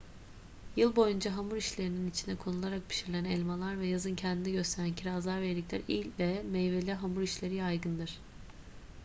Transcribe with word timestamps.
yıl 0.75 0.95
boyunca 0.95 1.37
hamur 1.37 1.55
işlerinin 1.57 2.09
içine 2.09 2.35
konularak 2.35 2.89
pişirilen 2.89 3.25
elmalar 3.25 3.79
ve 3.79 3.87
yazın 3.87 4.15
kendini 4.15 4.53
gösteren 4.53 4.95
kirazlar 4.95 5.41
ve 5.41 5.51
erikler 5.51 5.81
ile 5.87 6.43
meyveli 6.51 6.93
hamur 6.93 7.21
işleri 7.21 7.55
yaygındır 7.55 8.19